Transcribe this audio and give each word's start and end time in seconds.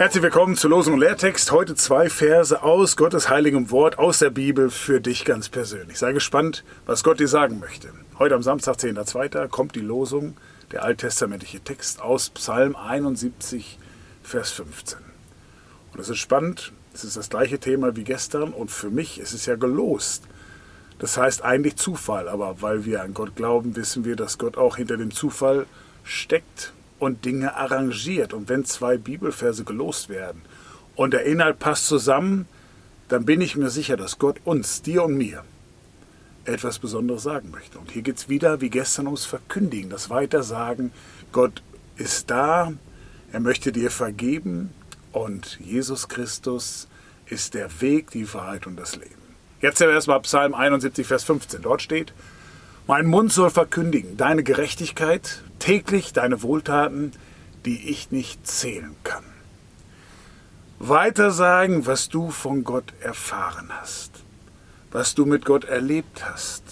Herzlich 0.00 0.22
willkommen 0.22 0.56
zu 0.56 0.66
Losung 0.66 0.94
und 0.94 1.00
Lehrtext. 1.00 1.52
Heute 1.52 1.74
zwei 1.74 2.08
Verse 2.08 2.62
aus 2.62 2.96
Gottes 2.96 3.28
heiligem 3.28 3.70
Wort, 3.70 3.98
aus 3.98 4.18
der 4.18 4.30
Bibel 4.30 4.70
für 4.70 4.98
dich 4.98 5.26
ganz 5.26 5.50
persönlich. 5.50 5.98
Sei 5.98 6.14
gespannt, 6.14 6.64
was 6.86 7.04
Gott 7.04 7.20
dir 7.20 7.28
sagen 7.28 7.58
möchte. 7.58 7.90
Heute 8.18 8.34
am 8.34 8.42
Samstag, 8.42 8.76
10.2. 8.76 9.48
kommt 9.48 9.74
die 9.74 9.80
Losung, 9.80 10.38
der 10.72 10.84
alttestamentliche 10.84 11.60
Text 11.60 12.00
aus 12.00 12.30
Psalm 12.30 12.76
71, 12.76 13.78
Vers 14.22 14.52
15. 14.52 15.00
Und 15.92 16.00
es 16.00 16.08
ist 16.08 16.16
spannend, 16.16 16.72
es 16.94 17.04
ist 17.04 17.18
das 17.18 17.28
gleiche 17.28 17.58
Thema 17.58 17.94
wie 17.94 18.04
gestern 18.04 18.54
und 18.54 18.70
für 18.70 18.88
mich 18.88 19.20
ist 19.20 19.34
es 19.34 19.44
ja 19.44 19.56
gelost. 19.56 20.24
Das 20.98 21.18
heißt 21.18 21.42
eigentlich 21.44 21.76
Zufall, 21.76 22.30
aber 22.30 22.62
weil 22.62 22.86
wir 22.86 23.02
an 23.02 23.12
Gott 23.12 23.36
glauben, 23.36 23.76
wissen 23.76 24.06
wir, 24.06 24.16
dass 24.16 24.38
Gott 24.38 24.56
auch 24.56 24.78
hinter 24.78 24.96
dem 24.96 25.10
Zufall 25.10 25.66
steckt 26.04 26.72
und 27.00 27.24
Dinge 27.24 27.56
arrangiert. 27.56 28.32
Und 28.32 28.48
wenn 28.48 28.64
zwei 28.64 28.96
Bibelverse 28.96 29.64
gelost 29.64 30.08
werden 30.08 30.42
und 30.94 31.12
der 31.12 31.24
Inhalt 31.24 31.58
passt 31.58 31.86
zusammen, 31.86 32.46
dann 33.08 33.24
bin 33.24 33.40
ich 33.40 33.56
mir 33.56 33.70
sicher, 33.70 33.96
dass 33.96 34.18
Gott 34.18 34.40
uns, 34.44 34.82
dir 34.82 35.02
und 35.02 35.16
mir, 35.16 35.42
etwas 36.44 36.78
Besonderes 36.78 37.24
sagen 37.24 37.50
möchte. 37.50 37.78
Und 37.78 37.90
hier 37.90 38.02
geht 38.02 38.18
es 38.18 38.28
wieder 38.28 38.60
wie 38.60 38.70
gestern 38.70 39.06
ums 39.06 39.24
Verkündigen, 39.24 39.90
das 39.90 40.10
Weitersagen. 40.10 40.92
Gott 41.32 41.62
ist 41.96 42.30
da, 42.30 42.72
er 43.32 43.40
möchte 43.40 43.72
dir 43.72 43.90
vergeben 43.90 44.70
und 45.12 45.58
Jesus 45.60 46.08
Christus 46.08 46.88
ist 47.26 47.54
der 47.54 47.80
Weg, 47.80 48.10
die 48.10 48.32
Wahrheit 48.32 48.66
und 48.66 48.76
das 48.76 48.96
Leben. 48.96 49.14
Jetzt 49.60 49.80
erstmal 49.80 50.20
Psalm 50.20 50.54
71, 50.54 51.06
Vers 51.06 51.24
15. 51.24 51.62
Dort 51.62 51.82
steht, 51.82 52.12
mein 52.86 53.06
Mund 53.06 53.32
soll 53.32 53.50
verkündigen 53.50 54.16
deine 54.16 54.42
Gerechtigkeit, 54.42 55.42
täglich 55.58 56.12
deine 56.12 56.42
Wohltaten, 56.42 57.12
die 57.64 57.90
ich 57.90 58.10
nicht 58.10 58.46
zählen 58.46 58.96
kann. 59.04 59.24
Weiter 60.78 61.30
sagen, 61.30 61.84
was 61.86 62.08
du 62.08 62.30
von 62.30 62.64
Gott 62.64 62.94
erfahren 63.00 63.68
hast, 63.70 64.12
was 64.90 65.14
du 65.14 65.26
mit 65.26 65.44
Gott 65.44 65.64
erlebt 65.64 66.24
hast, 66.24 66.62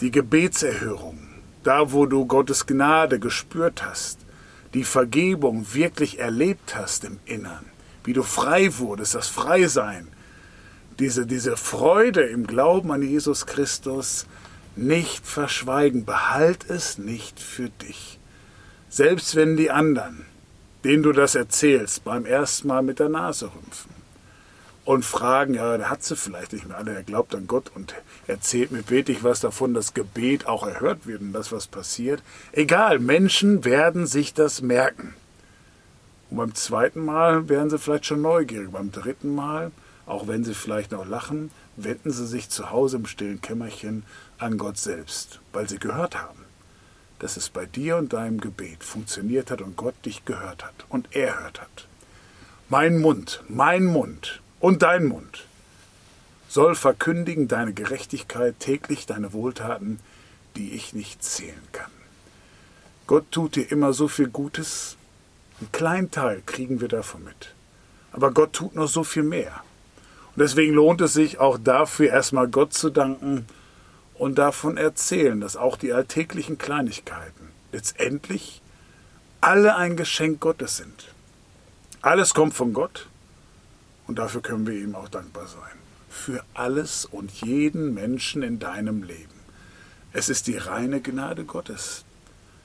die 0.00 0.10
Gebetserhörung, 0.10 1.18
da 1.62 1.92
wo 1.92 2.06
du 2.06 2.26
Gottes 2.26 2.66
Gnade 2.66 3.20
gespürt 3.20 3.84
hast, 3.84 4.18
die 4.74 4.82
Vergebung 4.82 5.72
wirklich 5.72 6.18
erlebt 6.18 6.74
hast 6.74 7.04
im 7.04 7.20
Innern, 7.24 7.64
wie 8.02 8.12
du 8.12 8.24
frei 8.24 8.76
wurdest, 8.78 9.14
das 9.14 9.28
Freisein, 9.28 10.08
diese, 10.98 11.24
diese 11.24 11.56
Freude 11.56 12.22
im 12.22 12.46
Glauben 12.46 12.90
an 12.90 13.02
Jesus 13.02 13.46
Christus, 13.46 14.26
nicht 14.76 15.26
verschweigen, 15.26 16.04
behalt 16.04 16.68
es 16.68 16.98
nicht 16.98 17.40
für 17.40 17.68
dich. 17.68 18.18
Selbst 18.88 19.34
wenn 19.36 19.56
die 19.56 19.70
anderen, 19.70 20.26
denen 20.84 21.02
du 21.02 21.12
das 21.12 21.34
erzählst, 21.34 22.04
beim 22.04 22.26
ersten 22.26 22.68
Mal 22.68 22.82
mit 22.82 22.98
der 22.98 23.08
Nase 23.08 23.46
rümpfen 23.46 23.90
und 24.84 25.04
fragen, 25.04 25.54
ja, 25.54 25.76
der 25.78 25.90
hat 25.90 26.02
sie 26.02 26.16
vielleicht 26.16 26.52
nicht 26.52 26.68
mehr 26.68 26.76
alle, 26.76 26.94
er 26.94 27.02
glaubt 27.02 27.34
an 27.34 27.46
Gott 27.46 27.70
und 27.74 27.94
erzählt 28.26 28.70
mir 28.70 28.88
wirklich 28.90 29.24
was 29.24 29.40
davon, 29.40 29.74
dass 29.74 29.94
Gebet 29.94 30.46
auch 30.46 30.66
erhört 30.66 31.06
wird 31.06 31.22
und 31.22 31.32
das, 31.32 31.52
was 31.52 31.66
passiert. 31.66 32.22
Egal, 32.52 32.98
Menschen 32.98 33.64
werden 33.64 34.06
sich 34.06 34.34
das 34.34 34.60
merken. 34.60 35.14
Und 36.30 36.36
beim 36.36 36.54
zweiten 36.54 37.04
Mal 37.04 37.48
werden 37.48 37.70
sie 37.70 37.78
vielleicht 37.78 38.06
schon 38.06 38.22
neugierig, 38.22 38.70
beim 38.70 38.92
dritten 38.92 39.34
Mal, 39.34 39.70
auch 40.06 40.26
wenn 40.28 40.44
sie 40.44 40.54
vielleicht 40.54 40.92
noch 40.92 41.06
lachen, 41.06 41.50
wenden 41.76 42.10
sie 42.10 42.26
sich 42.26 42.48
zu 42.48 42.70
Hause 42.70 42.96
im 42.96 43.06
stillen 43.06 43.40
Kämmerchen 43.40 44.04
an 44.38 44.58
Gott 44.58 44.78
selbst, 44.78 45.40
weil 45.52 45.68
sie 45.68 45.78
gehört 45.78 46.16
haben, 46.20 46.44
dass 47.18 47.36
es 47.36 47.48
bei 47.48 47.66
dir 47.66 47.96
und 47.96 48.12
deinem 48.12 48.40
Gebet 48.40 48.84
funktioniert 48.84 49.50
hat 49.50 49.60
und 49.60 49.76
Gott 49.76 49.94
dich 50.04 50.24
gehört 50.24 50.64
hat 50.64 50.74
und 50.88 51.14
erhört 51.14 51.60
hat. 51.60 51.86
Mein 52.68 52.98
Mund, 52.98 53.42
mein 53.48 53.84
Mund 53.84 54.40
und 54.60 54.82
dein 54.82 55.06
Mund 55.06 55.46
soll 56.48 56.74
verkündigen 56.74 57.48
deine 57.48 57.72
Gerechtigkeit, 57.72 58.58
täglich 58.60 59.06
deine 59.06 59.32
Wohltaten, 59.32 59.98
die 60.56 60.72
ich 60.72 60.94
nicht 60.94 61.24
zählen 61.24 61.62
kann. 61.72 61.90
Gott 63.06 63.30
tut 63.30 63.56
dir 63.56 63.70
immer 63.70 63.92
so 63.92 64.08
viel 64.08 64.28
Gutes, 64.28 64.96
einen 65.60 65.72
kleinen 65.72 66.10
Teil 66.10 66.42
kriegen 66.46 66.80
wir 66.80 66.88
davon 66.88 67.24
mit. 67.24 67.54
Aber 68.12 68.32
Gott 68.32 68.52
tut 68.52 68.74
noch 68.74 68.86
so 68.86 69.04
viel 69.04 69.24
mehr. 69.24 69.62
Deswegen 70.36 70.74
lohnt 70.74 71.00
es 71.00 71.12
sich 71.12 71.38
auch 71.38 71.58
dafür 71.58 72.10
erstmal 72.10 72.48
Gott 72.48 72.74
zu 72.74 72.90
danken 72.90 73.46
und 74.14 74.36
davon 74.36 74.76
erzählen, 74.76 75.40
dass 75.40 75.56
auch 75.56 75.76
die 75.76 75.92
alltäglichen 75.92 76.58
Kleinigkeiten 76.58 77.50
letztendlich 77.72 78.62
alle 79.40 79.76
ein 79.76 79.96
Geschenk 79.96 80.40
Gottes 80.40 80.76
sind. 80.76 81.08
Alles 82.02 82.34
kommt 82.34 82.54
von 82.54 82.72
Gott 82.72 83.08
und 84.06 84.18
dafür 84.18 84.42
können 84.42 84.66
wir 84.66 84.74
ihm 84.74 84.94
auch 84.94 85.08
dankbar 85.08 85.46
sein. 85.46 85.78
Für 86.08 86.44
alles 86.54 87.04
und 87.04 87.30
jeden 87.30 87.94
Menschen 87.94 88.42
in 88.42 88.58
deinem 88.58 89.02
Leben. 89.02 89.34
Es 90.12 90.28
ist 90.28 90.46
die 90.46 90.56
reine 90.56 91.00
Gnade 91.00 91.44
Gottes, 91.44 92.04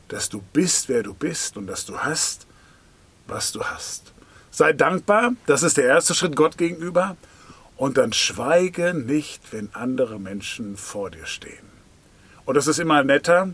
dass 0.08 0.30
du 0.30 0.42
bist, 0.54 0.90
wer 0.90 1.04
du 1.04 1.14
bist 1.14 1.58
und 1.58 1.68
dass 1.68 1.86
du 1.86 1.98
hast, 1.98 2.46
was 3.28 3.52
du 3.52 3.64
hast. 3.64 4.14
Sei 4.52 4.74
dankbar, 4.74 5.34
das 5.46 5.64
ist 5.64 5.78
der 5.78 5.86
erste 5.86 6.14
Schritt 6.14 6.36
Gott 6.36 6.58
gegenüber. 6.58 7.16
Und 7.80 7.98
dann 7.98 8.12
schweige 8.12 8.94
nicht, 8.94 9.54
wenn 9.54 9.70
andere 9.72 10.20
Menschen 10.20 10.76
vor 10.76 11.10
dir 11.12 11.26
stehen. 11.26 11.66
Und 12.44 12.56
das 12.56 12.68
ist 12.68 12.78
immer 12.78 13.06
netter, 13.06 13.54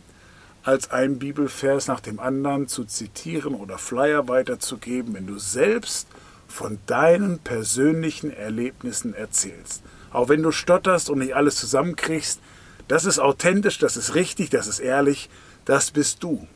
als 0.63 0.89
einen 0.89 1.19
Bibelvers 1.19 1.85
nach 1.85 1.99
dem 1.99 2.19
anderen 2.19 2.67
zu 2.67 2.85
zitieren 2.85 3.53
oder 3.53 3.77
Flyer 3.77 4.27
weiterzugeben, 4.27 5.13
wenn 5.13 5.27
du 5.27 5.37
selbst 5.37 6.07
von 6.47 6.79
deinen 6.87 7.37
persönlichen 7.37 8.31
Erlebnissen 8.31 9.13
erzählst. 9.13 9.83
Auch 10.11 10.27
wenn 10.27 10.41
du 10.41 10.51
stotterst 10.51 11.11
und 11.11 11.19
nicht 11.19 11.35
alles 11.35 11.57
zusammenkriegst, 11.57 12.39
das 12.87 13.05
ist 13.05 13.19
authentisch, 13.19 13.77
das 13.77 13.95
ist 13.95 14.15
richtig, 14.15 14.49
das 14.49 14.65
ist 14.65 14.79
ehrlich, 14.79 15.29
das 15.65 15.91
bist 15.91 16.23
du. 16.23 16.47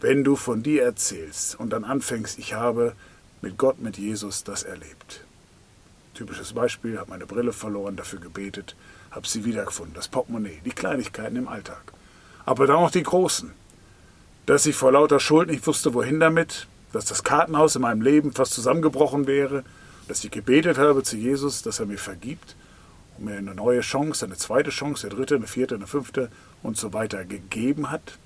Wenn 0.00 0.24
du 0.24 0.34
von 0.34 0.64
dir 0.64 0.82
erzählst 0.82 1.60
und 1.60 1.70
dann 1.70 1.84
anfängst, 1.84 2.40
ich 2.40 2.54
habe 2.54 2.96
mit 3.40 3.56
Gott, 3.56 3.80
mit 3.80 3.98
Jesus 3.98 4.42
das 4.42 4.64
erlebt. 4.64 5.24
Typisches 6.14 6.52
Beispiel, 6.52 6.98
habe 6.98 7.10
meine 7.10 7.26
Brille 7.26 7.52
verloren, 7.52 7.96
dafür 7.96 8.20
gebetet, 8.20 8.76
habe 9.10 9.26
sie 9.26 9.44
wiedergefunden. 9.44 9.94
Das 9.94 10.08
Portemonnaie, 10.08 10.60
die 10.64 10.70
Kleinigkeiten 10.70 11.36
im 11.36 11.48
Alltag. 11.48 11.92
Aber 12.44 12.66
dann 12.66 12.76
auch 12.76 12.90
die 12.90 13.02
großen. 13.02 13.52
Dass 14.46 14.66
ich 14.66 14.74
vor 14.74 14.92
lauter 14.92 15.20
Schuld 15.20 15.48
nicht 15.48 15.66
wusste, 15.66 15.94
wohin 15.94 16.20
damit, 16.20 16.66
dass 16.92 17.06
das 17.06 17.22
Kartenhaus 17.24 17.76
in 17.76 17.82
meinem 17.82 18.02
Leben 18.02 18.32
fast 18.32 18.52
zusammengebrochen 18.52 19.26
wäre, 19.26 19.64
dass 20.08 20.24
ich 20.24 20.30
gebetet 20.30 20.78
habe 20.78 21.02
zu 21.02 21.16
Jesus, 21.16 21.62
dass 21.62 21.80
er 21.80 21.86
mir 21.86 21.98
vergibt 21.98 22.56
und 23.16 23.26
mir 23.26 23.36
eine 23.36 23.54
neue 23.54 23.80
Chance, 23.80 24.26
eine 24.26 24.36
zweite 24.36 24.70
Chance, 24.70 25.06
eine 25.06 25.16
dritte, 25.16 25.36
eine 25.36 25.46
vierte, 25.46 25.76
eine 25.76 25.86
fünfte 25.86 26.30
und 26.62 26.76
so 26.76 26.92
weiter 26.92 27.24
gegeben 27.24 27.90
hat. 27.90 28.18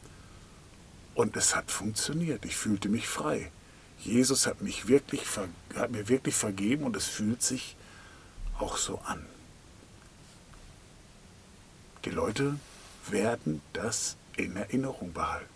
Und 1.14 1.36
es 1.36 1.54
hat 1.54 1.70
funktioniert. 1.70 2.44
Ich 2.44 2.56
fühlte 2.56 2.88
mich 2.88 3.06
frei. 3.06 3.50
Jesus 4.00 4.46
hat, 4.46 4.62
mich 4.62 4.88
wirklich, 4.88 5.22
hat 5.74 5.90
mir 5.90 6.08
wirklich 6.08 6.34
vergeben 6.34 6.84
und 6.84 6.96
es 6.96 7.06
fühlt 7.06 7.42
sich 7.42 7.76
auch 8.58 8.76
so 8.76 9.00
an. 9.04 9.24
Die 12.04 12.10
Leute 12.10 12.56
werden 13.08 13.60
das 13.72 14.16
in 14.36 14.56
Erinnerung 14.56 15.12
behalten. 15.12 15.46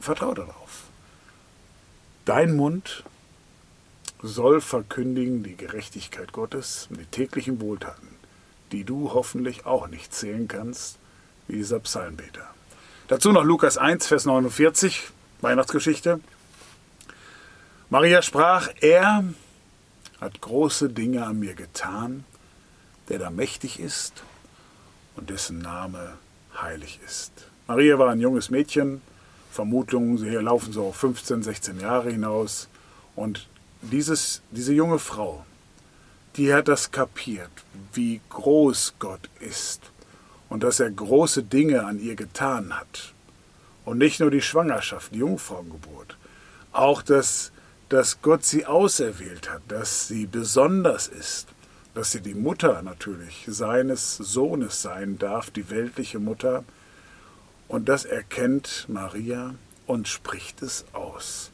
Vertrau 0.00 0.34
darauf. 0.34 0.84
Dein 2.24 2.56
Mund 2.56 3.04
soll 4.22 4.62
verkündigen 4.62 5.42
die 5.42 5.56
Gerechtigkeit 5.56 6.32
Gottes 6.32 6.88
die 6.90 7.04
täglichen 7.04 7.60
Wohltaten, 7.60 8.08
die 8.72 8.84
du 8.84 9.12
hoffentlich 9.12 9.66
auch 9.66 9.88
nicht 9.88 10.14
zählen 10.14 10.48
kannst, 10.48 10.98
wie 11.46 11.56
dieser 11.56 11.80
Psalmbeter. 11.80 12.48
Dazu 13.08 13.32
noch 13.32 13.44
Lukas 13.44 13.76
1, 13.76 14.06
Vers 14.06 14.24
49, 14.24 15.10
Weihnachtsgeschichte. 15.42 16.20
Maria 17.94 18.22
sprach, 18.22 18.70
er 18.80 19.22
hat 20.20 20.40
große 20.40 20.88
Dinge 20.88 21.24
an 21.24 21.38
mir 21.38 21.54
getan, 21.54 22.24
der 23.08 23.20
da 23.20 23.30
mächtig 23.30 23.78
ist 23.78 24.24
und 25.14 25.30
dessen 25.30 25.60
Name 25.60 26.14
heilig 26.60 26.98
ist. 27.06 27.30
Maria 27.68 27.96
war 27.96 28.10
ein 28.10 28.18
junges 28.18 28.50
Mädchen, 28.50 29.00
Vermutungen, 29.52 30.18
sie 30.18 30.28
laufen 30.30 30.72
so 30.72 30.86
auf 30.86 30.96
15, 30.96 31.44
16 31.44 31.78
Jahre 31.78 32.10
hinaus. 32.10 32.68
Und 33.14 33.48
dieses, 33.80 34.42
diese 34.50 34.74
junge 34.74 34.98
Frau, 34.98 35.46
die 36.34 36.52
hat 36.52 36.66
das 36.66 36.90
kapiert, 36.90 37.52
wie 37.92 38.20
groß 38.28 38.94
Gott 38.98 39.30
ist 39.38 39.82
und 40.48 40.64
dass 40.64 40.80
er 40.80 40.90
große 40.90 41.44
Dinge 41.44 41.84
an 41.84 42.00
ihr 42.00 42.16
getan 42.16 42.76
hat. 42.76 43.14
Und 43.84 43.98
nicht 43.98 44.18
nur 44.18 44.32
die 44.32 44.42
Schwangerschaft, 44.42 45.14
die 45.14 45.18
Jungfrauengeburt, 45.18 46.16
auch 46.72 47.00
das 47.00 47.52
dass 47.88 48.22
Gott 48.22 48.44
sie 48.44 48.66
auserwählt 48.66 49.50
hat, 49.50 49.62
dass 49.68 50.08
sie 50.08 50.26
besonders 50.26 51.08
ist, 51.08 51.48
dass 51.94 52.12
sie 52.12 52.20
die 52.20 52.34
Mutter 52.34 52.82
natürlich 52.82 53.44
seines 53.46 54.16
Sohnes 54.16 54.82
sein 54.82 55.18
darf, 55.18 55.50
die 55.50 55.70
weltliche 55.70 56.18
Mutter. 56.18 56.64
Und 57.68 57.88
das 57.88 58.04
erkennt 58.04 58.86
Maria 58.88 59.54
und 59.86 60.08
spricht 60.08 60.62
es 60.62 60.84
aus. 60.92 61.50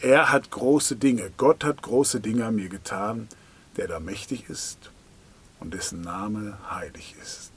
Er 0.00 0.32
hat 0.32 0.50
große 0.50 0.96
Dinge, 0.96 1.30
Gott 1.36 1.64
hat 1.64 1.82
große 1.82 2.20
Dinge 2.20 2.46
an 2.46 2.56
mir 2.56 2.68
getan, 2.68 3.28
der 3.76 3.86
da 3.86 4.00
mächtig 4.00 4.48
ist 4.48 4.90
und 5.60 5.74
dessen 5.74 6.00
Name 6.00 6.58
heilig 6.70 7.14
ist. 7.22 7.52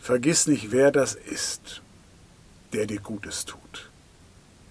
Vergiss 0.00 0.46
nicht, 0.46 0.72
wer 0.72 0.90
das 0.90 1.14
ist, 1.14 1.82
der 2.72 2.86
dir 2.86 3.00
Gutes 3.00 3.44
tut. 3.44 3.90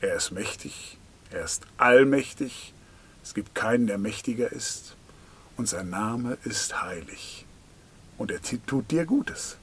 Er 0.02 0.16
ist 0.16 0.32
mächtig, 0.32 0.98
er 1.32 1.44
ist 1.44 1.64
allmächtig, 1.78 2.74
es 3.24 3.34
gibt 3.34 3.56
keinen, 3.56 3.88
der 3.88 3.98
mächtiger 3.98 4.52
ist, 4.52 4.96
und 5.58 5.68
sein 5.68 5.90
Name 5.90 6.38
ist 6.44 6.82
heilig. 6.82 7.46
Und 8.18 8.32
er 8.32 8.40
tut 8.42 8.92
dir 8.92 9.06
Gutes. 9.06 9.58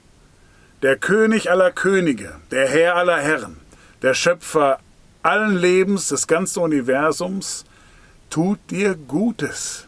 Der 0.83 0.97
König 0.97 1.51
aller 1.51 1.73
Könige, 1.73 2.37
der 2.51 2.69
Herr 2.69 2.97
aller 2.97 3.21
Herren, 3.21 3.57
der 4.03 4.15
Schöpfer 4.15 4.81
allen 5.23 5.57
Lebens 5.57 6.09
des 6.09 6.27
ganzen 6.27 6.61
Universums, 6.61 7.65
tut 8.31 8.59
dir 8.71 8.95
Gutes. 8.95 9.87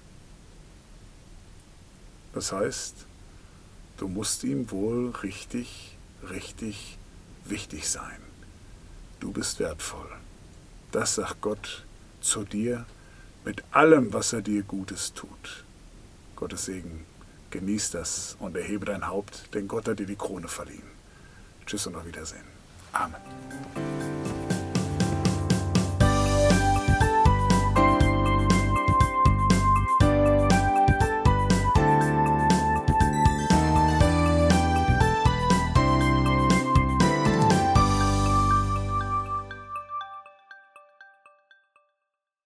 Das 2.32 2.52
heißt, 2.52 3.06
Du 4.00 4.08
musst 4.08 4.44
ihm 4.44 4.70
wohl 4.70 5.10
richtig, 5.22 5.94
richtig 6.30 6.96
wichtig 7.44 7.86
sein. 7.86 8.16
Du 9.20 9.30
bist 9.30 9.60
wertvoll. 9.60 10.08
Das 10.92 11.14
sagt 11.14 11.40
Gott 11.40 11.84
zu 12.20 12.44
dir 12.44 12.84
mit 13.44 13.62
allem, 13.70 14.12
was 14.12 14.32
er 14.32 14.42
dir 14.42 14.62
Gutes 14.62 15.14
tut. 15.14 15.64
Gottes 16.36 16.64
Segen, 16.66 17.04
genieß 17.50 17.90
das 17.90 18.36
und 18.40 18.56
erhebe 18.56 18.86
dein 18.86 19.06
Haupt, 19.06 19.54
denn 19.54 19.68
Gott 19.68 19.88
hat 19.88 19.98
dir 19.98 20.06
die 20.06 20.16
Krone 20.16 20.48
verliehen. 20.48 20.90
Tschüss 21.66 21.86
und 21.86 21.96
auf 21.96 22.06
Wiedersehen. 22.06 22.44
Amen. 22.92 23.20